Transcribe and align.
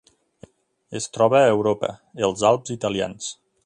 Es 1.01 1.07
troba 1.19 1.43
a 1.43 1.53
Europa: 1.59 1.93
els 2.31 2.49
Alps 2.53 2.79
italians. 2.81 3.35